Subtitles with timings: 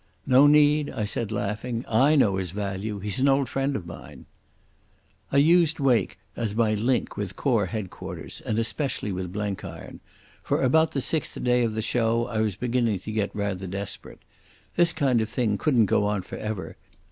[0.25, 1.85] "No need," I said, laughing.
[1.87, 2.97] "I know his value.
[2.97, 4.25] He's an old friend of mine."
[5.31, 9.99] I used Wake as my link with Corps Headquarters, and especially with Blenkiron.
[10.41, 14.23] For about the sixth day of the show I was beginning to get rather desperate.
[14.75, 16.77] This kind of thing couldn't go on for ever.